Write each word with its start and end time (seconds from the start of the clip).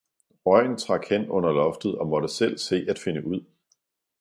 røgen 0.45 0.77
trak 0.77 1.09
hen 1.09 1.29
under 1.29 1.51
loftet 1.51 1.97
og 1.97 2.07
måtte 2.07 2.27
selv 2.27 2.57
se 2.57 2.85
at 2.89 2.99
finde 2.99 3.25
ud. 3.27 3.45